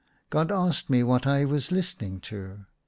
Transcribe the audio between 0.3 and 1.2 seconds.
God asked me